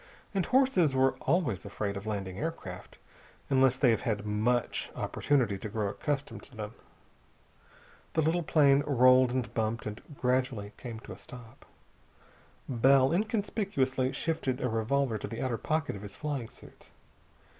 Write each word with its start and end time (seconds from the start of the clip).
And 0.33 0.47
horses 0.47 0.95
are 0.95 1.11
always 1.27 1.63
afraid 1.63 1.95
of 1.95 2.07
landing 2.07 2.39
aircraft, 2.39 2.97
unless 3.51 3.77
they 3.77 3.91
have 3.91 4.01
had 4.01 4.25
much 4.25 4.89
opportunity 4.95 5.59
to 5.59 5.69
grow 5.69 5.89
accustomed 5.89 6.41
to 6.41 6.55
them. 6.55 6.73
The 8.13 8.23
little 8.23 8.41
plane 8.41 8.81
rolled 8.87 9.29
and 9.31 9.53
bumped, 9.53 9.85
and 9.85 10.01
gradually 10.19 10.73
came 10.75 10.99
to 11.01 11.11
a 11.13 11.19
stop. 11.19 11.67
Bell 12.67 13.11
inconspicuously 13.13 14.11
shifted 14.11 14.59
a 14.59 14.69
revolver 14.69 15.19
to 15.19 15.27
the 15.27 15.39
outer 15.39 15.59
pocket 15.59 15.95
of 15.95 16.01
his 16.01 16.15
flying 16.15 16.49
suit. 16.49 16.89